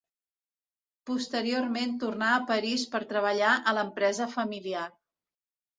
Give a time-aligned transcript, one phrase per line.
[1.09, 4.93] Posteriorment tornà a París per treballar a l'empresa familiar.